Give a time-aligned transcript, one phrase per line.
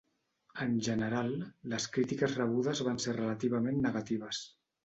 [0.63, 1.29] En general,
[1.75, 4.43] les crítiques rebudes van ser relativament negatives.